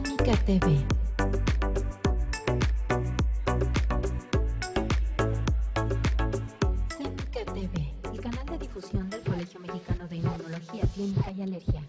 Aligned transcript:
TV. 0.00 0.86
TV, 7.44 7.94
el 8.12 8.20
canal 8.20 8.46
de 8.46 8.58
difusión 8.58 9.10
del 9.10 9.22
Colegio 9.22 9.58
Mexicano 9.58 10.06
de 10.06 10.16
Inmunología 10.16 10.84
Clínica 10.94 11.32
y 11.32 11.42
Alergia. 11.42 11.82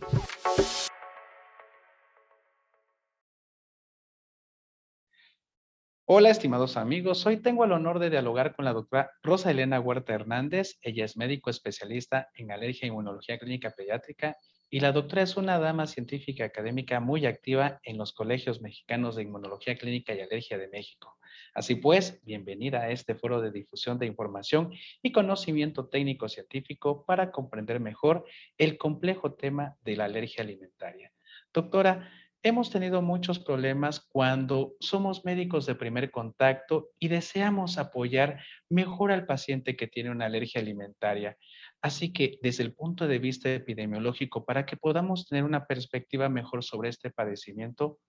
Hola, 6.05 6.31
estimados 6.31 6.77
amigos. 6.77 7.23
Hoy 7.27 7.37
tengo 7.37 7.65
el 7.65 7.71
honor 7.73 7.99
de 7.99 8.09
dialogar 8.09 8.55
con 8.55 8.65
la 8.65 8.73
doctora 8.73 9.11
Rosa 9.21 9.51
Elena 9.51 9.79
Huerta 9.79 10.13
Hernández. 10.13 10.79
Ella 10.81 11.05
es 11.05 11.15
médico 11.15 11.51
especialista 11.51 12.29
en 12.33 12.51
alergia 12.51 12.85
e 12.85 12.87
inmunología 12.87 13.37
clínica 13.37 13.69
pediátrica 13.69 14.35
y 14.69 14.81
la 14.81 14.91
doctora 14.91 15.23
es 15.23 15.35
una 15.35 15.57
dama 15.57 15.87
científica 15.87 16.45
académica 16.45 16.99
muy 16.99 17.25
activa 17.25 17.79
en 17.83 17.97
los 17.97 18.13
colegios 18.13 18.61
mexicanos 18.61 19.15
de 19.15 19.23
inmunología 19.23 19.77
clínica 19.77 20.13
y 20.13 20.21
alergia 20.21 20.57
de 20.57 20.67
México. 20.67 21.17
Así 21.53 21.75
pues, 21.75 22.23
bienvenida 22.23 22.81
a 22.81 22.91
este 22.91 23.15
foro 23.15 23.41
de 23.41 23.51
difusión 23.51 23.97
de 23.97 24.05
información 24.05 24.71
y 25.01 25.11
conocimiento 25.11 25.87
técnico 25.87 26.29
científico 26.29 27.03
para 27.05 27.31
comprender 27.31 27.79
mejor 27.79 28.25
el 28.57 28.77
complejo 28.77 29.33
tema 29.33 29.75
de 29.81 29.95
la 29.95 30.05
alergia 30.05 30.43
alimentaria. 30.43 31.11
Doctora, 31.51 32.11
Hemos 32.41 32.71
tenido 32.71 33.01
muchos 33.01 33.37
problemas 33.37 33.99
cuando 33.99 34.77
somos 34.79 35.25
médicos 35.25 35.65
de 35.65 35.75
primer 35.75 36.09
contacto 36.09 36.91
y 36.97 37.09
deseamos 37.09 37.77
apoyar 37.77 38.41
mejor 38.69 39.11
al 39.11 39.25
paciente 39.25 39.75
que 39.75 39.87
tiene 39.87 40.09
una 40.09 40.27
alergia 40.27 40.61
alimentaria. 40.61 41.37
Así 41.81 42.11
que 42.11 42.37
desde 42.41 42.63
el 42.63 42.73
punto 42.73 43.07
de 43.07 43.19
vista 43.19 43.49
epidemiológico, 43.49 44.43
para 44.43 44.65
que 44.65 44.75
podamos 44.75 45.27
tener 45.27 45.43
una 45.43 45.65
perspectiva 45.65 46.27
mejor 46.27 46.63
sobre 46.63 46.89
este 46.89 47.09
padecimiento, 47.09 47.99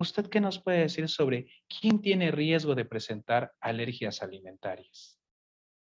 ¿usted 0.00 0.26
qué 0.26 0.40
nos 0.40 0.58
puede 0.58 0.80
decir 0.80 1.08
sobre 1.08 1.46
quién 1.68 2.00
tiene 2.00 2.32
riesgo 2.32 2.74
de 2.74 2.84
presentar 2.84 3.52
alergias 3.60 4.22
alimentarias? 4.22 5.20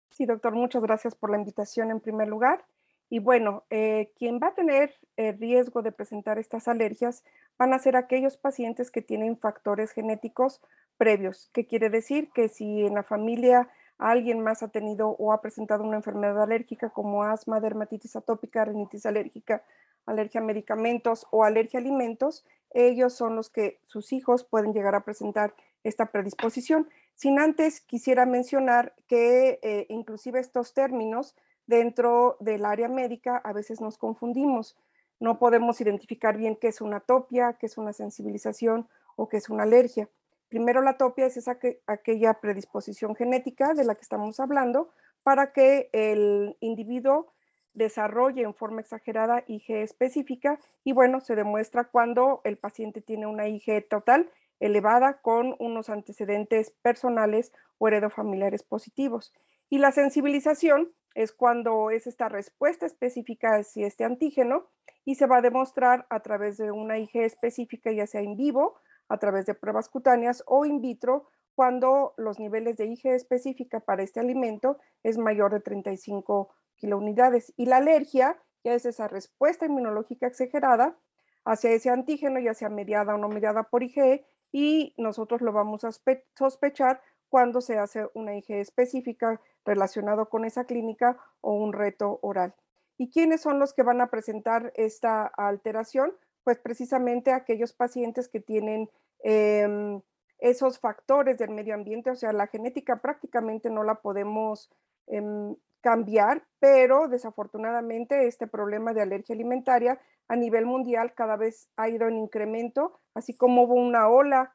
Sí, 0.10 0.26
doctor, 0.26 0.54
muchas 0.54 0.84
gracias 0.84 1.16
por 1.16 1.30
la 1.30 1.38
invitación 1.38 1.92
en 1.92 2.00
primer 2.00 2.28
lugar. 2.28 2.66
Y 3.10 3.20
bueno, 3.20 3.64
eh, 3.70 4.12
quien 4.18 4.40
va 4.42 4.48
a 4.48 4.56
tener 4.56 4.96
el 5.18 5.38
riesgo 5.38 5.84
de 5.84 5.92
presentar 5.92 6.40
estas 6.40 6.68
alergias 6.68 7.24
van 7.60 7.74
a 7.74 7.80
ser 7.80 7.96
aquellos 7.96 8.38
pacientes 8.38 8.90
que 8.90 9.04
tienen 9.04 9.38
factores 9.38 9.92
genéticos 9.92 10.62
previos. 10.98 11.50
¿Qué 11.54 11.68
quiere 11.68 11.92
decir? 11.92 12.32
Que 12.34 12.50
si 12.50 12.86
en 12.86 12.96
la 12.96 13.04
familia 13.04 13.70
alguien 14.12 14.42
más 14.42 14.64
ha 14.64 14.68
tenido 14.68 15.10
o 15.10 15.32
ha 15.32 15.42
presentado 15.42 15.84
una 15.84 15.98
enfermedad 15.98 16.42
alérgica 16.42 16.90
como 16.90 17.24
asma, 17.24 17.60
dermatitis 17.60 18.16
atópica, 18.16 18.66
rinitis 18.66 19.06
alérgica, 19.06 19.64
alergia 20.06 20.42
a 20.42 20.44
medicamentos 20.44 21.26
o 21.32 21.44
alergia 21.44 21.80
a 21.80 21.82
alimentos, 21.82 22.46
ellos 22.72 23.14
son 23.14 23.36
los 23.36 23.50
que 23.50 23.80
sus 23.86 24.12
hijos 24.12 24.44
pueden 24.44 24.74
llegar 24.74 24.96
a 24.96 25.06
presentar 25.06 25.54
esta 25.84 26.08
predisposición. 26.08 26.90
Sin 27.16 27.40
antes, 27.40 27.82
quisiera 27.82 28.26
mencionar 28.26 28.94
que 29.08 29.60
eh, 29.62 29.86
inclusive 29.90 30.40
estos 30.40 30.74
términos 30.74 31.36
dentro 31.68 32.36
del 32.40 32.66
área 32.66 32.90
médica 32.90 33.38
a 33.38 33.54
veces 33.54 33.80
nos 33.80 33.98
confundimos. 33.98 34.76
No 35.20 35.40
podemos 35.40 35.80
identificar 35.80 36.36
bien 36.36 36.58
qué 36.58 36.68
es 36.68 36.82
una 36.82 36.98
atopia, 36.98 37.54
qué 37.54 37.68
es 37.68 37.78
una 37.78 37.94
sensibilización 37.94 38.90
o 39.16 39.30
qué 39.30 39.38
es 39.38 39.50
una 39.50 39.64
alergia. 39.64 40.10
Primero 40.54 40.84
la 40.84 40.92
atopia 40.92 41.26
es 41.26 41.36
esa 41.36 41.58
aquella 41.88 42.36
predisposición 42.36 43.16
genética 43.16 43.74
de 43.74 43.86
la 43.86 43.96
que 43.96 44.02
estamos 44.02 44.40
hablando 44.40 44.92
para 45.24 45.52
que 45.52 45.90
el 45.94 46.58
individuo 46.60 47.34
desarrolle 47.74 48.44
en 48.44 48.54
forma 48.54 48.82
exagerada 48.82 49.44
IG 49.48 49.78
específica 49.78 50.60
y 50.84 50.94
bueno, 50.94 51.22
se 51.22 51.36
demuestra 51.36 51.86
cuando 51.86 52.42
el 52.44 52.60
paciente 52.60 53.02
tiene 53.02 53.26
una 53.26 53.48
IG 53.48 53.88
total 53.90 54.30
elevada 54.60 55.22
con 55.24 55.56
unos 55.58 55.90
antecedentes 55.90 56.70
personales 56.84 57.52
o 57.80 57.88
heredofamiliares 57.88 58.62
positivos. 58.62 59.34
Y 59.72 59.80
la 59.80 59.92
sensibilización 59.92 60.94
es 61.16 61.32
cuando 61.32 61.90
es 61.90 62.06
esta 62.06 62.30
respuesta 62.30 62.86
específica 62.86 63.56
hacia 63.56 63.88
este 63.88 64.04
antígeno 64.04 64.68
y 65.04 65.16
se 65.16 65.26
va 65.26 65.38
a 65.38 65.42
demostrar 65.42 66.06
a 66.12 66.20
través 66.20 66.58
de 66.58 66.70
una 66.70 67.00
IG 67.00 67.22
específica, 67.22 67.92
ya 67.92 68.06
sea 68.06 68.22
en 68.22 68.38
vivo, 68.38 68.76
a 69.10 69.18
través 69.18 69.46
de 69.46 69.54
pruebas 69.54 69.90
cutáneas 69.90 70.44
o 70.48 70.66
in 70.66 70.82
vitro, 70.82 71.28
cuando 71.56 72.14
los 72.18 72.40
niveles 72.40 72.78
de 72.78 72.86
IG 72.88 73.08
específica 73.08 73.80
para 73.80 74.04
este 74.04 74.20
alimento 74.20 74.78
es 75.04 75.18
mayor 75.18 75.52
de 75.52 75.60
35 75.60 76.54
kilounidades. 76.76 77.54
Y 77.58 77.68
la 77.68 77.78
alergia 77.78 78.42
ya 78.64 78.74
es 78.74 78.86
esa 78.86 79.08
respuesta 79.08 79.66
inmunológica 79.66 80.28
exagerada 80.28 80.98
hacia 81.46 81.72
ese 81.72 81.90
antígeno, 81.90 82.40
ya 82.40 82.54
sea 82.54 82.70
mediada 82.70 83.16
o 83.16 83.18
no 83.18 83.28
mediada 83.28 83.64
por 83.64 83.84
IG, 83.84 84.26
y 84.52 84.94
nosotros 84.98 85.42
lo 85.42 85.52
vamos 85.52 85.84
a 85.84 85.92
sospechar 86.36 87.02
cuando 87.28 87.62
se 87.62 87.78
hace 87.78 88.08
una 88.14 88.36
IG 88.36 88.52
específica 88.52 89.42
relacionado 89.66 90.30
con 90.30 90.46
esa 90.46 90.66
clínica 90.66 91.18
o 91.42 91.54
un 91.54 91.74
reto 91.74 92.20
oral. 92.22 92.56
¿Y 92.98 93.10
quiénes 93.10 93.42
son 93.42 93.60
los 93.60 93.74
que 93.74 93.84
van 93.84 94.02
a 94.02 94.12
presentar 94.12 94.72
esta 94.76 95.26
alteración? 95.26 96.14
Pues 96.44 96.60
precisamente 96.60 97.32
aquellos 97.32 97.74
pacientes 97.74 98.28
que 98.28 98.40
tienen 98.40 98.90
em, 99.20 100.02
esos 100.40 100.80
factores 100.80 101.38
del 101.38 101.52
medio 101.52 101.74
ambiente, 101.74 102.12
o 102.12 102.16
sea, 102.16 102.34
la 102.34 102.48
genética 102.48 103.02
prácticamente 103.02 103.70
no 103.70 103.84
la 103.84 104.02
podemos 104.02 104.70
em, 105.08 105.56
cambiar, 105.82 106.46
pero 106.60 107.08
desafortunadamente 107.08 108.28
este 108.28 108.48
problema 108.48 108.94
de 108.94 109.02
alergia 109.02 109.36
alimentaria 109.36 110.00
a 110.28 110.36
nivel 110.36 110.66
mundial 110.66 111.14
cada 111.14 111.36
vez 111.36 111.70
ha 111.76 111.90
ido 111.90 112.08
en 112.08 112.18
incremento, 112.18 113.00
así 113.14 113.36
como 113.36 113.64
hubo 113.64 113.76
una 113.76 114.08
ola 114.08 114.54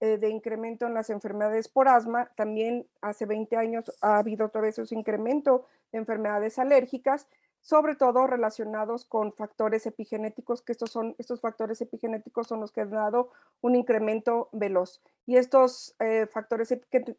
eh, 0.00 0.16
de 0.16 0.28
incremento 0.28 0.86
en 0.86 0.94
las 0.94 1.10
enfermedades 1.10 1.68
por 1.68 1.88
asma. 1.88 2.30
También 2.36 2.86
hace 3.00 3.26
20 3.26 3.56
años 3.56 3.92
ha 4.00 4.18
habido 4.18 4.46
otra 4.46 4.60
vez 4.60 4.78
ese 4.78 4.94
incremento 4.94 5.66
de 5.90 5.98
enfermedades 5.98 6.58
alérgicas, 6.60 7.28
sobre 7.60 7.96
todo 7.96 8.26
relacionados 8.26 9.04
con 9.04 9.32
factores 9.32 9.86
epigenéticos, 9.86 10.62
que 10.62 10.72
estos, 10.72 10.90
son, 10.90 11.14
estos 11.18 11.40
factores 11.40 11.80
epigenéticos 11.80 12.46
son 12.46 12.60
los 12.60 12.72
que 12.72 12.82
han 12.82 12.90
dado 12.90 13.30
un 13.60 13.74
incremento 13.74 14.48
veloz. 14.52 15.02
Y 15.26 15.36
estos 15.36 15.94
eh, 15.98 16.26
factores 16.26 16.72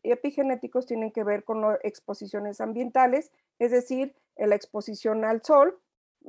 epigenéticos 0.03 0.85
tienen 0.85 1.11
que 1.11 1.23
ver 1.23 1.43
con 1.43 1.63
exposiciones 1.83 2.61
ambientales, 2.61 3.31
es 3.59 3.71
decir, 3.71 4.15
la 4.37 4.55
exposición 4.55 5.25
al 5.25 5.43
sol, 5.43 5.79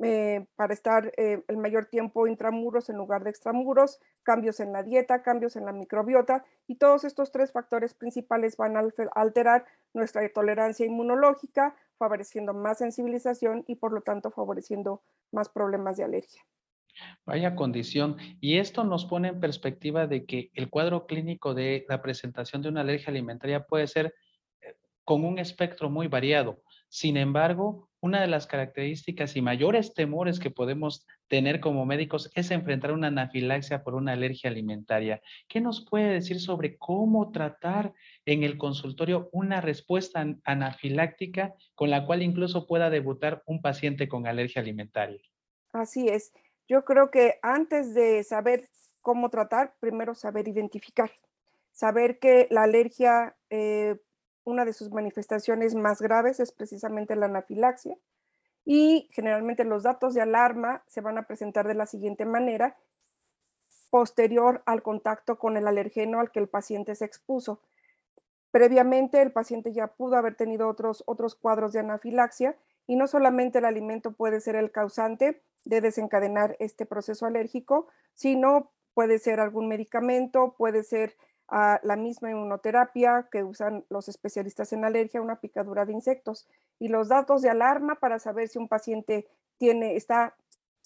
eh, 0.01 0.45
para 0.55 0.73
estar 0.73 1.13
eh, 1.17 1.43
el 1.47 1.57
mayor 1.57 1.85
tiempo 1.85 2.25
intramuros 2.25 2.89
en 2.89 2.95
lugar 2.95 3.25
de 3.25 3.29
extramuros, 3.29 3.99
cambios 4.23 4.61
en 4.61 4.71
la 4.71 4.83
dieta, 4.83 5.21
cambios 5.21 5.57
en 5.57 5.65
la 5.65 5.73
microbiota 5.73 6.45
y 6.65 6.75
todos 6.75 7.03
estos 7.03 7.31
tres 7.31 7.51
factores 7.51 7.93
principales 7.93 8.55
van 8.55 8.77
a 8.77 8.83
alterar 9.15 9.65
nuestra 9.93 10.27
tolerancia 10.29 10.85
inmunológica, 10.85 11.75
favoreciendo 12.01 12.55
más 12.55 12.79
sensibilización 12.79 13.63
y 13.67 13.75
por 13.75 13.93
lo 13.93 14.01
tanto 14.01 14.31
favoreciendo 14.31 15.03
más 15.31 15.49
problemas 15.49 15.97
de 15.97 16.03
alergia. 16.03 16.41
Vaya 17.27 17.55
condición. 17.55 18.17
Y 18.39 18.57
esto 18.57 18.83
nos 18.83 19.05
pone 19.05 19.27
en 19.27 19.39
perspectiva 19.39 20.07
de 20.07 20.25
que 20.25 20.49
el 20.55 20.71
cuadro 20.71 21.05
clínico 21.05 21.53
de 21.53 21.85
la 21.87 22.01
presentación 22.01 22.63
de 22.63 22.69
una 22.69 22.81
alergia 22.81 23.09
alimentaria 23.09 23.67
puede 23.67 23.85
ser 23.85 24.15
eh, 24.61 24.75
con 25.03 25.23
un 25.23 25.37
espectro 25.37 25.91
muy 25.91 26.07
variado. 26.07 26.63
Sin 26.89 27.17
embargo, 27.17 27.90
una 28.01 28.19
de 28.19 28.27
las 28.27 28.47
características 28.47 29.35
y 29.35 29.41
mayores 29.41 29.93
temores 29.93 30.39
que 30.39 30.49
podemos 30.49 31.07
tener 31.27 31.59
como 31.59 31.85
médicos 31.85 32.31
es 32.35 32.51
enfrentar 32.51 32.91
una 32.91 33.07
anafilaxia 33.07 33.83
por 33.83 33.93
una 33.93 34.13
alergia 34.13 34.49
alimentaria. 34.49 35.21
¿Qué 35.47 35.61
nos 35.61 35.85
puede 35.87 36.09
decir 36.09 36.41
sobre 36.41 36.77
cómo 36.77 37.31
tratar 37.31 37.93
en 38.25 38.43
el 38.43 38.57
consultorio 38.57 39.29
una 39.31 39.61
respuesta 39.61 40.25
anafiláctica 40.43 41.53
con 41.75 41.91
la 41.91 42.05
cual 42.05 42.23
incluso 42.23 42.67
pueda 42.67 42.89
debutar 42.89 43.43
un 43.45 43.61
paciente 43.61 44.09
con 44.09 44.25
alergia 44.25 44.61
alimentaria? 44.61 45.21
Así 45.71 46.09
es. 46.09 46.33
Yo 46.67 46.83
creo 46.83 47.11
que 47.11 47.35
antes 47.43 47.93
de 47.93 48.23
saber 48.23 48.67
cómo 49.01 49.29
tratar, 49.29 49.75
primero 49.79 50.15
saber 50.15 50.47
identificar. 50.47 51.11
Saber 51.71 52.19
que 52.19 52.47
la 52.49 52.63
alergia 52.63 53.35
eh, 53.49 53.97
una 54.43 54.65
de 54.65 54.73
sus 54.73 54.91
manifestaciones 54.91 55.75
más 55.75 56.01
graves 56.01 56.39
es 56.39 56.51
precisamente 56.51 57.15
la 57.15 57.27
anafilaxia 57.27 57.97
y 58.65 59.09
generalmente 59.11 59.63
los 59.63 59.83
datos 59.83 60.13
de 60.13 60.21
alarma 60.21 60.83
se 60.87 61.01
van 61.01 61.17
a 61.17 61.27
presentar 61.27 61.67
de 61.67 61.73
la 61.73 61.85
siguiente 61.85 62.25
manera 62.25 62.77
posterior 63.89 64.63
al 64.65 64.81
contacto 64.81 65.37
con 65.37 65.57
el 65.57 65.67
alergeno 65.67 66.19
al 66.19 66.31
que 66.31 66.39
el 66.39 66.47
paciente 66.47 66.95
se 66.95 67.05
expuso. 67.05 67.61
Previamente 68.51 69.21
el 69.21 69.31
paciente 69.31 69.73
ya 69.73 69.87
pudo 69.87 70.15
haber 70.15 70.35
tenido 70.35 70.67
otros, 70.67 71.03
otros 71.05 71.35
cuadros 71.35 71.73
de 71.73 71.79
anafilaxia 71.79 72.57
y 72.87 72.95
no 72.95 73.07
solamente 73.07 73.59
el 73.59 73.65
alimento 73.65 74.11
puede 74.11 74.41
ser 74.41 74.55
el 74.55 74.71
causante 74.71 75.41
de 75.63 75.81
desencadenar 75.81 76.55
este 76.59 76.85
proceso 76.85 77.25
alérgico, 77.25 77.87
sino 78.13 78.71
puede 78.93 79.19
ser 79.19 79.39
algún 79.39 79.67
medicamento, 79.67 80.53
puede 80.57 80.83
ser 80.83 81.15
a 81.51 81.81
la 81.83 81.97
misma 81.97 82.31
inmunoterapia 82.31 83.27
que 83.29 83.43
usan 83.43 83.85
los 83.89 84.07
especialistas 84.07 84.71
en 84.73 84.85
alergia, 84.85 85.21
una 85.21 85.41
picadura 85.41 85.85
de 85.85 85.93
insectos. 85.93 86.47
Y 86.79 86.87
los 86.87 87.09
datos 87.09 87.41
de 87.41 87.49
alarma 87.49 87.95
para 87.95 88.19
saber 88.19 88.47
si 88.47 88.57
un 88.57 88.69
paciente 88.69 89.27
tiene, 89.57 89.95
está 89.97 90.33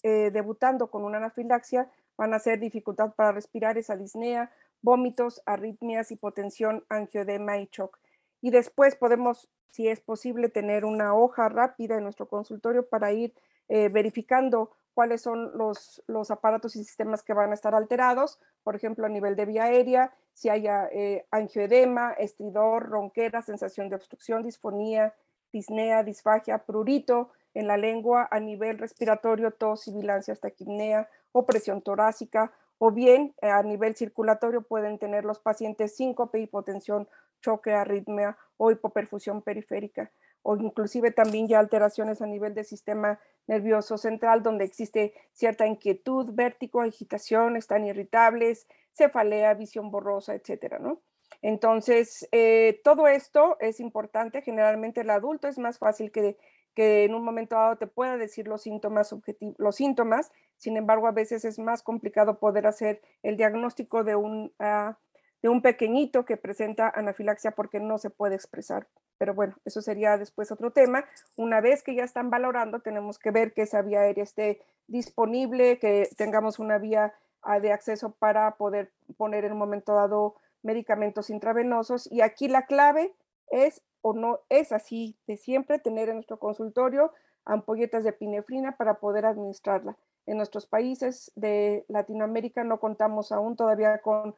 eh, 0.03 0.31
debutando 0.31 0.89
con 0.89 1.05
una 1.05 1.17
anafilaxia 1.17 1.89
van 2.17 2.33
a 2.33 2.39
ser 2.39 2.59
dificultad 2.59 3.13
para 3.13 3.31
respirar, 3.31 3.77
esa 3.77 3.95
disnea, 3.95 4.51
vómitos, 4.81 5.41
arritmias, 5.45 6.11
hipotensión, 6.11 6.83
angioedema 6.89 7.57
y 7.57 7.69
shock. 7.71 7.99
Y 8.45 8.51
después 8.51 8.95
podemos, 8.95 9.49
si 9.71 9.87
es 9.87 10.01
posible, 10.01 10.49
tener 10.49 10.85
una 10.85 11.15
hoja 11.15 11.49
rápida 11.49 11.97
en 11.97 12.03
nuestro 12.03 12.27
consultorio 12.27 12.87
para 12.87 13.11
ir 13.11 13.33
eh, 13.69 13.89
verificando 13.89 14.69
cuáles 14.93 15.23
son 15.23 15.57
los, 15.57 16.03
los, 16.05 16.29
aparatos 16.29 16.75
y 16.75 16.83
sistemas 16.83 17.23
que 17.23 17.33
van 17.33 17.49
a 17.49 17.55
estar 17.55 17.73
alterados, 17.73 18.39
por 18.61 18.75
ejemplo, 18.75 19.07
a 19.07 19.09
nivel 19.09 19.35
de 19.35 19.45
vía 19.45 19.63
aérea, 19.63 20.13
si 20.33 20.49
haya 20.49 20.87
eh, 20.91 21.25
angioedema, 21.31 22.11
estridor, 22.19 22.87
ronquera, 22.87 23.41
sensación 23.41 23.89
de 23.89 23.95
obstrucción, 23.95 24.43
disfonía, 24.43 25.15
disnea, 25.51 26.03
disfagia, 26.03 26.59
prurito 26.59 27.31
en 27.55 27.65
la 27.65 27.77
lengua, 27.77 28.27
a 28.29 28.39
nivel 28.39 28.77
respiratorio, 28.77 29.53
tos, 29.53 29.81
sibilancia, 29.81 30.35
hasta 30.35 30.51
quimnea 30.51 31.09
o 31.31 31.47
presión 31.47 31.81
torácica, 31.81 32.53
o 32.77 32.91
bien 32.91 33.33
eh, 33.41 33.49
a 33.49 33.63
nivel 33.63 33.95
circulatorio 33.95 34.61
pueden 34.61 34.99
tener 34.99 35.25
los 35.25 35.39
pacientes 35.39 35.95
síncope, 35.95 36.39
hipotensión, 36.39 37.07
choque, 37.45 37.73
arritmia 37.73 38.37
o 38.57 38.71
hipoperfusión 38.71 39.41
periférica, 39.43 40.11
o 40.41 40.55
inclusive 40.57 41.11
también 41.11 41.47
ya 41.47 41.59
alteraciones 41.59 42.21
a 42.21 42.25
nivel 42.25 42.53
del 42.55 42.65
sistema 42.65 43.19
nervioso 43.47 43.97
central, 43.97 44.41
donde 44.41 44.65
existe 44.65 45.13
cierta 45.33 45.67
inquietud, 45.67 46.31
vértigo, 46.33 46.81
agitación, 46.81 47.55
están 47.55 47.85
irritables, 47.85 48.67
cefalea, 48.91 49.53
visión 49.53 49.91
borrosa, 49.91 50.33
etcétera, 50.33 50.79
¿no? 50.79 51.01
Entonces, 51.41 52.27
eh, 52.31 52.81
todo 52.83 53.07
esto 53.07 53.57
es 53.59 53.79
importante. 53.79 54.41
Generalmente 54.41 55.01
el 55.01 55.09
adulto 55.09 55.47
es 55.47 55.57
más 55.59 55.77
fácil 55.77 56.11
que, 56.11 56.37
que 56.73 57.03
en 57.03 57.13
un 57.13 57.23
momento 57.23 57.55
dado 57.55 57.77
te 57.77 57.87
pueda 57.87 58.17
decir 58.17 58.47
los 58.47 58.63
síntomas, 58.63 59.15
los 59.57 59.75
síntomas. 59.75 60.31
Sin 60.57 60.77
embargo, 60.77 61.07
a 61.07 61.11
veces 61.11 61.45
es 61.45 61.59
más 61.59 61.83
complicado 61.83 62.39
poder 62.39 62.65
hacer 62.67 63.01
el 63.23 63.37
diagnóstico 63.37 64.03
de 64.03 64.15
un, 64.15 64.53
ah, 64.59 64.97
de 65.45 65.49
un 65.49 65.61
pequeñito 65.61 66.25
que 66.25 66.37
presenta 66.37 66.89
anafilaxia 66.89 67.51
porque 67.51 67.79
no 67.79 67.99
se 67.99 68.09
puede 68.09 68.33
expresar. 68.33 68.87
Pero 69.19 69.35
bueno, 69.35 69.55
eso 69.63 69.79
sería 69.79 70.17
después 70.17 70.51
otro 70.51 70.71
tema. 70.71 71.05
Una 71.35 71.61
vez 71.61 71.83
que 71.83 71.93
ya 71.93 72.03
están 72.03 72.31
valorando, 72.31 72.79
tenemos 72.79 73.19
que 73.19 73.29
ver 73.29 73.53
que 73.53 73.61
esa 73.61 73.83
vía 73.83 73.99
aérea 73.99 74.23
esté 74.23 74.59
disponible, 74.87 75.77
que 75.77 76.09
tengamos 76.17 76.57
una 76.57 76.79
vía 76.79 77.13
ah, 77.43 77.59
de 77.59 77.71
acceso 77.71 78.15
para 78.17 78.55
poder 78.55 78.91
poner 79.17 79.45
en 79.45 79.51
un 79.51 79.59
momento 79.59 79.93
dado 79.93 80.33
medicamentos 80.63 81.29
intravenosos. 81.29 82.11
Y 82.11 82.21
aquí 82.21 82.47
la 82.47 82.65
clave 82.65 83.13
es 83.51 83.83
o 84.01 84.13
no 84.13 84.39
es 84.49 84.71
así 84.71 85.15
de 85.27 85.37
siempre 85.37 85.77
tener 85.77 86.09
en 86.09 86.15
nuestro 86.15 86.39
consultorio 86.39 87.11
ampolletas 87.45 88.03
de 88.03 88.09
epinefrina 88.09 88.77
para 88.77 88.95
poder 88.95 89.27
administrarla. 89.27 89.95
En 90.25 90.37
nuestros 90.37 90.65
países 90.65 91.31
de 91.35 91.85
Latinoamérica 91.87 92.63
no 92.63 92.79
contamos 92.79 93.31
aún 93.31 93.55
todavía 93.55 93.99
con 93.99 94.35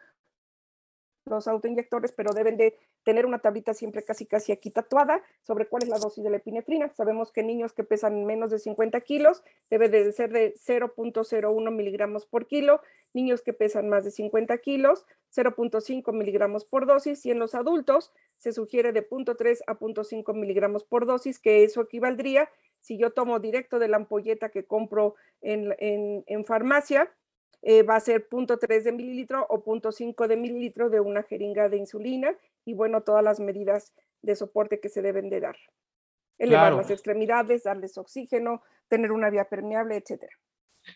los 1.29 1.47
autoinyectores, 1.47 2.11
pero 2.11 2.33
deben 2.33 2.57
de 2.57 2.77
tener 3.03 3.25
una 3.25 3.39
tablita 3.39 3.73
siempre 3.73 4.03
casi 4.03 4.25
casi 4.25 4.51
aquí 4.51 4.71
tatuada 4.71 5.21
sobre 5.43 5.67
cuál 5.67 5.83
es 5.83 5.89
la 5.89 5.99
dosis 5.99 6.23
de 6.23 6.29
la 6.29 6.37
epinefrina. 6.37 6.91
Sabemos 6.95 7.31
que 7.31 7.43
niños 7.43 7.73
que 7.73 7.83
pesan 7.83 8.25
menos 8.25 8.51
de 8.51 8.59
50 8.59 8.99
kilos 9.01 9.43
debe 9.69 9.89
de 9.89 10.11
ser 10.11 10.31
de 10.31 10.53
0.01 10.55 11.71
miligramos 11.71 12.25
por 12.25 12.47
kilo, 12.47 12.81
niños 13.13 13.41
que 13.41 13.53
pesan 13.53 13.89
más 13.89 14.03
de 14.03 14.11
50 14.11 14.57
kilos 14.59 15.05
0.5 15.35 16.13
miligramos 16.13 16.65
por 16.65 16.85
dosis 16.85 17.25
y 17.25 17.31
en 17.31 17.39
los 17.39 17.55
adultos 17.55 18.11
se 18.37 18.53
sugiere 18.53 18.91
de 18.91 19.07
0.3 19.07 19.59
a 19.67 19.77
0.5 19.77 20.33
miligramos 20.33 20.83
por 20.83 21.05
dosis, 21.05 21.39
que 21.39 21.63
eso 21.63 21.81
equivaldría 21.81 22.49
si 22.81 22.97
yo 22.97 23.11
tomo 23.11 23.39
directo 23.39 23.79
de 23.79 23.87
la 23.87 23.97
ampolleta 23.97 24.49
que 24.49 24.65
compro 24.65 25.15
en, 25.41 25.75
en 25.79 26.45
farmacia, 26.45 27.11
eh, 27.61 27.83
va 27.83 27.95
a 27.95 27.99
ser 27.99 28.27
0.3 28.29 28.83
de 28.83 28.91
mililitro 28.91 29.45
o 29.49 29.63
0.5 29.63 30.27
de 30.27 30.37
mililitro 30.37 30.89
de 30.89 30.99
una 30.99 31.23
jeringa 31.23 31.69
de 31.69 31.77
insulina 31.77 32.35
y 32.65 32.73
bueno, 32.73 33.01
todas 33.01 33.23
las 33.23 33.39
medidas 33.39 33.93
de 34.21 34.35
soporte 34.35 34.79
que 34.79 34.89
se 34.89 35.01
deben 35.01 35.29
de 35.29 35.41
dar. 35.41 35.57
Elevar 36.37 36.73
las 36.73 36.91
extremidades, 36.91 37.63
darles 37.63 37.97
oxígeno, 37.97 38.61
tener 38.87 39.11
una 39.11 39.29
vía 39.29 39.45
permeable, 39.45 39.95
etcétera. 39.95 40.33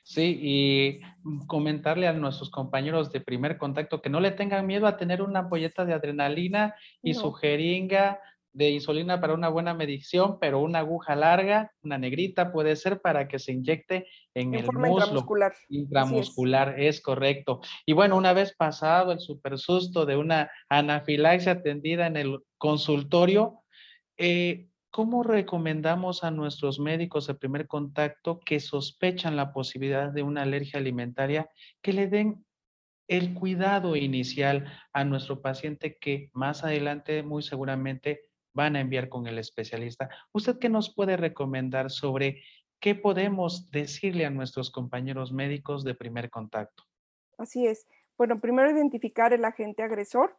Sí, 0.03 0.39
y 0.41 1.01
comentarle 1.47 2.07
a 2.07 2.13
nuestros 2.13 2.49
compañeros 2.49 3.11
de 3.11 3.21
primer 3.21 3.57
contacto 3.57 4.01
que 4.01 4.09
no 4.09 4.19
le 4.19 4.31
tengan 4.31 4.65
miedo 4.65 4.87
a 4.87 4.97
tener 4.97 5.21
una 5.21 5.39
ampolleta 5.39 5.85
de 5.85 5.93
adrenalina 5.93 6.75
y 7.01 7.13
su 7.13 7.33
jeringa 7.33 8.21
de 8.53 8.69
insulina 8.69 9.21
para 9.21 9.33
una 9.33 9.49
buena 9.49 9.73
medición, 9.73 10.37
pero 10.39 10.59
una 10.59 10.79
aguja 10.79 11.15
larga, 11.15 11.71
una 11.83 11.97
negrita 11.97 12.51
puede 12.51 12.75
ser 12.75 13.01
para 13.01 13.27
que 13.27 13.39
se 13.39 13.53
inyecte 13.53 14.07
en, 14.33 14.53
el 14.53 14.65
muslo. 14.65 14.89
Intramuscular. 14.89 15.53
Intramuscular, 15.69 16.79
es. 16.79 17.01
correcto. 17.01 17.61
Y 17.85 17.93
bueno, 17.93 18.17
una 18.17 18.33
vez 18.33 18.53
pasado 18.55 19.11
el 19.11 19.19
super 19.19 19.57
susto 19.57 20.05
de 20.05 20.17
una 20.17 20.51
anafilaxia 20.69 21.53
atendida 21.53 22.07
en 22.07 22.17
el 22.17 22.39
consultorio, 22.57 23.61
eh, 24.17 24.67
¿cómo 24.89 25.23
recomendamos 25.23 26.23
a 26.23 26.31
nuestros 26.31 26.79
médicos 26.79 27.27
de 27.27 27.35
primer 27.35 27.67
contacto 27.67 28.39
que 28.39 28.59
sospechan 28.59 29.37
la 29.37 29.53
posibilidad 29.53 30.11
de 30.11 30.23
una 30.23 30.41
alergia 30.41 30.79
alimentaria 30.79 31.49
que 31.81 31.93
le 31.93 32.07
den 32.07 32.45
el 33.07 33.33
cuidado 33.33 33.95
inicial 33.95 34.71
a 34.93 35.03
nuestro 35.03 35.41
paciente 35.41 35.97
que 35.97 36.29
más 36.33 36.63
adelante 36.63 37.23
muy 37.23 37.43
seguramente 37.43 38.30
van 38.53 38.75
a 38.75 38.81
enviar 38.81 39.09
con 39.09 39.27
el 39.27 39.37
especialista. 39.37 40.09
¿Usted 40.31 40.59
qué 40.59 40.69
nos 40.69 40.93
puede 40.93 41.17
recomendar 41.17 41.91
sobre 41.91 42.43
qué 42.79 42.95
podemos 42.95 43.69
decirle 43.71 44.25
a 44.25 44.29
nuestros 44.29 44.71
compañeros 44.71 45.31
médicos 45.31 45.83
de 45.83 45.95
primer 45.95 46.29
contacto? 46.29 46.83
Así 47.37 47.67
es. 47.67 47.87
Bueno, 48.17 48.37
primero 48.37 48.69
identificar 48.69 49.33
el 49.33 49.45
agente 49.45 49.83
agresor, 49.83 50.37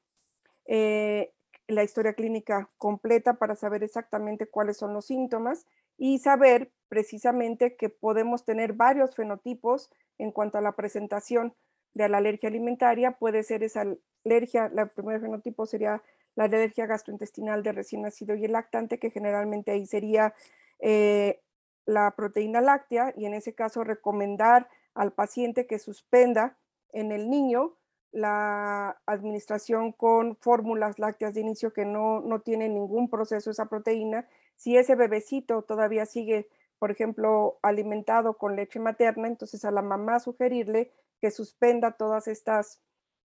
eh, 0.66 1.32
la 1.68 1.84
historia 1.84 2.14
clínica 2.14 2.70
completa 2.78 3.34
para 3.34 3.56
saber 3.56 3.82
exactamente 3.82 4.46
cuáles 4.46 4.76
son 4.76 4.92
los 4.94 5.06
síntomas 5.06 5.66
y 5.96 6.18
saber 6.18 6.72
precisamente 6.88 7.76
que 7.76 7.88
podemos 7.88 8.44
tener 8.44 8.72
varios 8.72 9.14
fenotipos 9.14 9.90
en 10.18 10.32
cuanto 10.32 10.58
a 10.58 10.62
la 10.62 10.72
presentación 10.72 11.54
de 11.94 12.08
la 12.08 12.18
alergia 12.18 12.48
alimentaria. 12.48 13.12
Puede 13.12 13.42
ser 13.42 13.62
esa 13.62 13.84
alergia, 14.24 14.70
el 14.76 14.90
primer 14.90 15.20
fenotipo 15.20 15.66
sería 15.66 16.02
la 16.34 16.44
alergia 16.44 16.86
gastrointestinal 16.86 17.62
de 17.62 17.72
recién 17.72 18.02
nacido 18.02 18.34
y 18.34 18.44
el 18.44 18.52
lactante, 18.52 18.98
que 18.98 19.10
generalmente 19.10 19.70
ahí 19.70 19.86
sería 19.86 20.34
eh, 20.80 21.40
la 21.84 22.12
proteína 22.12 22.60
láctea, 22.60 23.12
y 23.16 23.26
en 23.26 23.34
ese 23.34 23.54
caso 23.54 23.84
recomendar 23.84 24.68
al 24.94 25.12
paciente 25.12 25.66
que 25.66 25.78
suspenda 25.78 26.56
en 26.92 27.12
el 27.12 27.28
niño 27.28 27.76
la 28.12 29.00
administración 29.06 29.92
con 29.92 30.36
fórmulas 30.36 30.98
lácteas 30.98 31.32
de 31.34 31.40
inicio 31.40 31.72
que 31.72 31.86
no, 31.86 32.20
no 32.20 32.40
tienen 32.40 32.74
ningún 32.74 33.08
proceso 33.08 33.50
esa 33.50 33.66
proteína. 33.66 34.28
Si 34.56 34.76
ese 34.76 34.94
bebecito 34.94 35.62
todavía 35.62 36.04
sigue, 36.04 36.48
por 36.78 36.90
ejemplo, 36.90 37.58
alimentado 37.62 38.36
con 38.36 38.54
leche 38.54 38.78
materna, 38.80 39.28
entonces 39.28 39.64
a 39.64 39.70
la 39.70 39.80
mamá 39.80 40.20
sugerirle 40.20 40.92
que 41.22 41.30
suspenda 41.30 41.92
todas 41.92 42.26
estas 42.26 42.80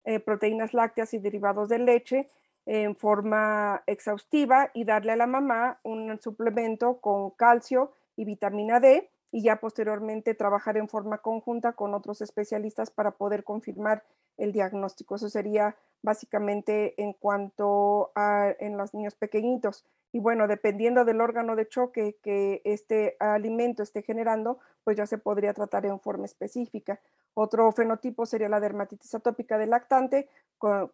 eh, 0.04 0.20
proteínas 0.20 0.74
lácteas 0.74 1.14
y 1.14 1.18
derivados 1.18 1.70
de 1.70 1.78
leche 1.78 2.28
en 2.66 2.94
forma 2.94 3.82
exhaustiva 3.86 4.70
y 4.74 4.84
darle 4.84 5.12
a 5.12 5.16
la 5.16 5.26
mamá 5.26 5.80
un 5.82 6.20
suplemento 6.20 7.00
con 7.00 7.30
calcio 7.30 7.92
y 8.14 8.26
vitamina 8.26 8.80
D 8.80 9.10
y 9.32 9.42
ya 9.42 9.60
posteriormente 9.60 10.34
trabajar 10.34 10.76
en 10.76 10.88
forma 10.88 11.18
conjunta 11.18 11.72
con 11.72 11.94
otros 11.94 12.20
especialistas 12.20 12.90
para 12.90 13.12
poder 13.12 13.44
confirmar 13.44 14.04
el 14.36 14.52
diagnóstico. 14.52 15.16
Eso 15.16 15.30
sería 15.30 15.76
básicamente 16.02 17.00
en 17.02 17.12
cuanto 17.12 18.12
a 18.14 18.54
en 18.58 18.76
los 18.76 18.94
niños 18.94 19.14
pequeñitos. 19.14 19.84
Y 20.12 20.20
bueno, 20.20 20.48
dependiendo 20.48 21.04
del 21.04 21.20
órgano 21.20 21.56
de 21.56 21.68
choque 21.68 22.16
que 22.22 22.62
este 22.64 23.16
alimento 23.20 23.82
esté 23.82 24.02
generando, 24.02 24.58
pues 24.82 24.96
ya 24.96 25.06
se 25.06 25.18
podría 25.18 25.52
tratar 25.52 25.84
en 25.84 26.00
forma 26.00 26.24
específica. 26.24 27.00
Otro 27.34 27.70
fenotipo 27.72 28.24
sería 28.24 28.48
la 28.48 28.60
dermatitis 28.60 29.14
atópica 29.14 29.58
del 29.58 29.70
lactante 29.70 30.28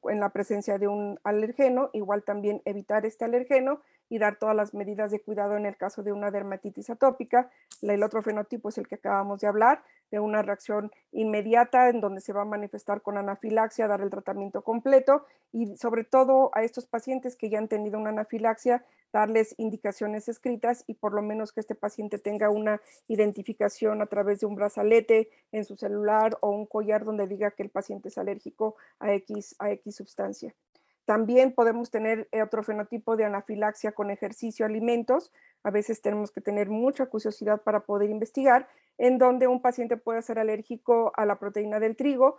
en 0.09 0.19
la 0.19 0.31
presencia 0.31 0.77
de 0.77 0.89
un 0.89 1.21
alergeno, 1.23 1.91
igual 1.93 2.25
también 2.25 2.63
evitar 2.65 3.07
este 3.07 3.25
alergeno 3.25 3.81
y 4.09 4.19
dar 4.19 4.37
todas 4.37 4.57
las 4.57 4.75
medidas 4.75 5.11
de 5.11 5.21
cuidado 5.21 5.57
en 5.57 5.67
el 5.67 5.77
caso 5.77 6.03
de 6.03 6.13
una 6.13 6.31
dermatitis 6.31 6.91
atópica. 6.91 7.49
El 7.81 8.03
otro 8.03 8.23
fenotipo 8.23 8.71
es 8.71 8.79
el 8.79 8.89
que 8.89 8.97
acabamos 8.97 9.41
de 9.41 9.47
hablar, 9.47 9.85
de 10.11 10.19
una 10.19 10.43
reacción 10.43 10.91
inmediata 11.13 11.89
en 11.89 12.01
donde 12.01 12.21
se 12.21 12.33
va 12.33 12.43
a 12.43 12.45
manifestar 12.47 13.03
con 13.03 13.19
anafilaxia, 13.19 13.87
dar 13.87 14.01
el 14.01 14.11
tratamiento 14.11 14.63
completo 14.63 14.92
y 15.53 15.77
sobre 15.77 16.05
todo 16.05 16.51
a 16.55 16.65
estos 16.65 16.87
pacientes 16.87 17.37
que 17.37 17.51
ya 17.51 17.59
han 17.59 17.69
tenido 17.69 17.99
una 17.99 18.11
anafilaxia, 18.11 18.85
darles 19.13 19.55
indicaciones 19.59 20.29
escritas 20.29 20.85
y 20.87 20.95
por 20.95 21.13
lo 21.13 21.23
menos 21.23 21.53
que 21.53 21.61
este 21.61 21.75
paciente 21.75 22.19
tenga 22.19 22.49
una 22.51 22.81
identificación 23.09 24.01
a 24.01 24.07
través 24.07 24.41
de 24.41 24.47
un 24.47 24.55
brazalete 24.55 25.29
en 25.53 25.65
su 25.65 25.77
celular 25.77 26.39
o 26.41 26.51
un 26.51 26.67
collar 26.67 27.05
donde 27.05 27.27
diga 27.27 27.51
que 27.51 27.63
el 27.63 27.71
paciente 27.71 28.09
es 28.09 28.17
alérgico 28.19 28.77
a 28.99 29.13
X, 29.13 29.55
a 29.59 29.71
X 29.71 29.97
sustancia. 29.97 30.55
También 31.05 31.53
podemos 31.53 31.91
tener 31.91 32.29
eh, 32.31 32.43
otro 32.43 32.63
fenotipo 32.63 33.17
de 33.17 33.25
anafilaxia 33.25 33.93
con 33.93 34.11
ejercicio, 34.11 34.65
alimentos. 34.65 35.33
a 35.65 35.71
veces 35.71 36.01
tenemos 36.01 36.31
que 36.33 36.41
tener 36.41 36.71
mucha 36.71 37.07
curiosidad 37.07 37.63
para 37.63 37.81
poder 37.81 38.09
investigar, 38.09 38.69
en 38.99 39.19
donde 39.19 39.47
un 39.47 39.61
paciente 39.61 39.97
puede 39.97 40.23
ser 40.23 40.39
alérgico 40.39 41.13
a 41.17 41.27
la 41.27 41.39
proteína 41.39 41.81
del 41.81 41.97
trigo, 41.97 42.39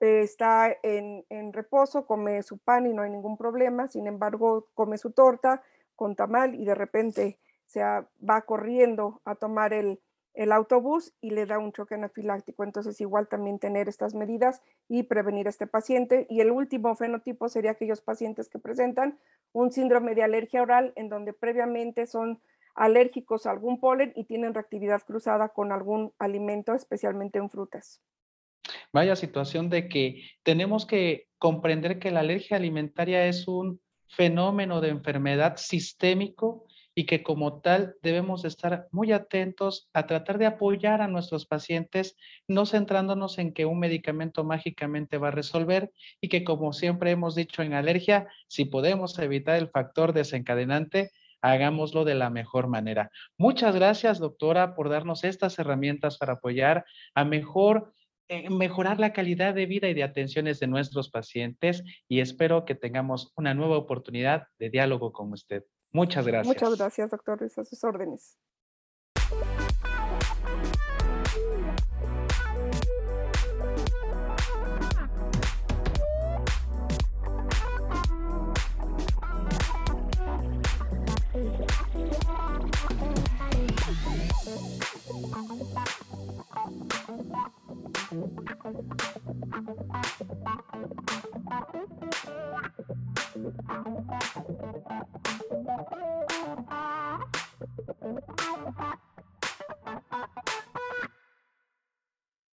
está 0.00 0.76
en, 0.82 1.24
reposo, 1.52 2.06
come 2.06 2.42
su 2.42 2.58
pan 2.58 2.86
y 2.86 2.92
no 2.92 3.02
hay 3.02 3.10
ningún 3.10 3.36
problema, 3.36 3.88
sin 3.88 4.06
embargo, 4.06 4.68
come 4.74 4.98
su 4.98 5.10
torta 5.10 5.62
con 5.96 6.14
tamal 6.14 6.54
y 6.54 6.64
de 6.64 6.74
repente 6.74 7.38
se 7.66 7.80
va 7.82 8.42
corriendo 8.42 9.20
a 9.24 9.34
tomar 9.34 9.72
el, 9.72 10.00
el 10.34 10.52
autobús 10.52 11.12
y 11.20 11.30
le 11.30 11.46
da 11.46 11.58
un 11.58 11.72
choque 11.72 11.96
anafiláctico. 11.96 12.62
Entonces, 12.62 13.00
igual 13.00 13.28
también 13.28 13.58
tener 13.58 13.88
estas 13.88 14.14
medidas 14.14 14.62
y 14.88 15.02
prevenir 15.02 15.48
a 15.48 15.50
este 15.50 15.66
paciente. 15.66 16.26
Y 16.30 16.40
el 16.40 16.52
último 16.52 16.94
fenotipo 16.94 17.48
sería 17.48 17.72
aquellos 17.72 18.00
pacientes 18.00 18.48
que 18.48 18.60
presentan 18.60 19.18
un 19.52 19.72
síndrome 19.72 20.14
de 20.14 20.22
alergia 20.22 20.62
oral 20.62 20.92
en 20.94 21.08
donde 21.08 21.32
previamente 21.32 22.06
son 22.06 22.40
alérgicos 22.76 23.46
a 23.46 23.50
algún 23.50 23.80
polen 23.80 24.12
y 24.14 24.24
tienen 24.24 24.54
reactividad 24.54 25.02
cruzada 25.02 25.48
con 25.48 25.72
algún 25.72 26.12
alimento, 26.20 26.74
especialmente 26.74 27.38
en 27.38 27.50
frutas. 27.50 28.00
Vaya 28.92 29.16
situación 29.16 29.70
de 29.70 29.88
que 29.88 30.24
tenemos 30.42 30.86
que 30.86 31.28
comprender 31.38 31.98
que 31.98 32.10
la 32.10 32.20
alergia 32.20 32.56
alimentaria 32.56 33.26
es 33.26 33.48
un 33.48 33.80
fenómeno 34.08 34.80
de 34.80 34.88
enfermedad 34.88 35.56
sistémico 35.56 36.66
y 36.94 37.06
que 37.06 37.22
como 37.22 37.60
tal 37.60 37.94
debemos 38.02 38.44
estar 38.44 38.88
muy 38.90 39.12
atentos 39.12 39.88
a 39.92 40.06
tratar 40.06 40.36
de 40.36 40.46
apoyar 40.46 41.00
a 41.00 41.06
nuestros 41.06 41.46
pacientes, 41.46 42.16
no 42.48 42.66
centrándonos 42.66 43.38
en 43.38 43.52
que 43.52 43.66
un 43.66 43.78
medicamento 43.78 44.42
mágicamente 44.42 45.16
va 45.16 45.28
a 45.28 45.30
resolver 45.30 45.92
y 46.20 46.28
que 46.28 46.42
como 46.42 46.72
siempre 46.72 47.12
hemos 47.12 47.36
dicho 47.36 47.62
en 47.62 47.74
alergia, 47.74 48.26
si 48.48 48.64
podemos 48.64 49.16
evitar 49.20 49.54
el 49.54 49.68
factor 49.68 50.12
desencadenante, 50.12 51.12
hagámoslo 51.40 52.04
de 52.04 52.16
la 52.16 52.30
mejor 52.30 52.66
manera. 52.66 53.12
Muchas 53.36 53.76
gracias, 53.76 54.18
doctora, 54.18 54.74
por 54.74 54.88
darnos 54.88 55.22
estas 55.22 55.56
herramientas 55.60 56.18
para 56.18 56.32
apoyar 56.32 56.84
a 57.14 57.24
mejor 57.24 57.94
mejorar 58.50 59.00
la 59.00 59.12
calidad 59.12 59.54
de 59.54 59.66
vida 59.66 59.88
y 59.88 59.94
de 59.94 60.02
atenciones 60.02 60.60
de 60.60 60.66
nuestros 60.66 61.10
pacientes 61.10 61.82
y 62.08 62.20
espero 62.20 62.64
que 62.64 62.74
tengamos 62.74 63.32
una 63.36 63.54
nueva 63.54 63.76
oportunidad 63.76 64.44
de 64.58 64.70
diálogo 64.70 65.12
con 65.12 65.32
usted. 65.32 65.64
Muchas 65.92 66.26
gracias. 66.26 66.54
Muchas 66.54 66.78
gracias, 66.78 67.10
doctor 67.10 67.42
A 67.42 67.64
sus 67.64 67.84
órdenes. 67.84 68.38